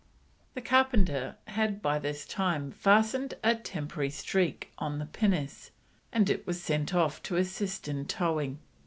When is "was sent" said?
6.47-6.95